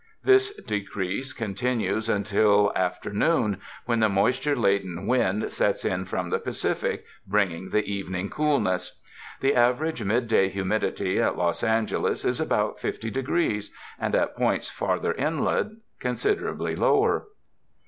This 0.23 0.51
decrease 0.63 1.31
continues 1.31 2.09
until 2.09 2.73
afternoon 2.75 3.61
when 3.85 3.99
the 3.99 4.09
moisture 4.09 4.55
laden 4.55 5.05
wind 5.05 5.51
sets 5.51 5.85
in 5.85 6.05
from 6.05 6.31
the 6.31 6.39
Pacific, 6.39 7.05
bringing 7.27 7.69
the 7.69 7.83
evening 7.85 8.27
coolness. 8.31 8.99
The 9.41 9.53
aver 9.53 9.85
age 9.85 10.03
mid 10.03 10.27
day 10.27 10.49
humidity 10.49 11.19
at 11.21 11.37
Los 11.37 11.63
Angeles 11.63 12.25
is 12.25 12.41
about 12.41 12.79
50 12.79 13.11
degrees, 13.11 13.71
and 13.99 14.15
at 14.15 14.35
points 14.35 14.71
farther 14.71 15.11
inland 15.13 15.81
considerably 15.99 16.75
lower. 16.75 17.25